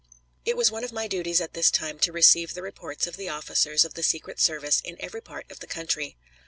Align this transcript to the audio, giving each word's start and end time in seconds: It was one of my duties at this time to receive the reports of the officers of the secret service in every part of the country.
It 0.45 0.57
was 0.57 0.71
one 0.71 0.83
of 0.83 0.91
my 0.91 1.07
duties 1.07 1.41
at 1.41 1.53
this 1.53 1.69
time 1.69 1.99
to 1.99 2.11
receive 2.11 2.55
the 2.55 2.63
reports 2.63 3.05
of 3.05 3.17
the 3.17 3.29
officers 3.29 3.85
of 3.85 3.93
the 3.93 4.01
secret 4.01 4.39
service 4.39 4.81
in 4.83 4.97
every 4.99 5.21
part 5.21 5.45
of 5.51 5.59
the 5.59 5.67
country. 5.67 6.17